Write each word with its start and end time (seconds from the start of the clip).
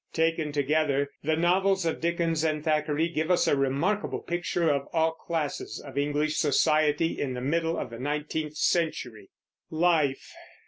Taken 0.13 0.51
together, 0.51 1.11
the 1.21 1.35
novels 1.35 1.85
of 1.85 2.01
Dickens 2.01 2.43
and 2.43 2.63
Thackeray 2.63 3.07
give 3.07 3.29
us 3.29 3.47
a 3.47 3.55
remarkable 3.55 4.17
picture 4.17 4.67
of 4.67 4.87
all 4.91 5.11
classes 5.11 5.79
of 5.79 5.95
English 5.95 6.37
society 6.37 7.19
in 7.21 7.35
the 7.35 7.39
middle 7.39 7.77
of 7.77 7.91
the 7.91 7.99
nineteenth 7.99 8.57
century. 8.57 9.29
LIFE. 9.69 10.31